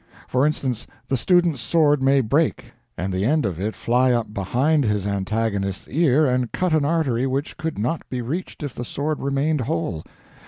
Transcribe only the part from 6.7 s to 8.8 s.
an artery which could not be reached if